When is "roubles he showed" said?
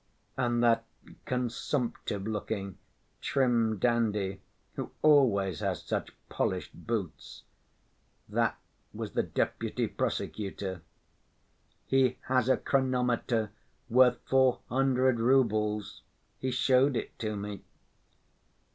15.19-16.95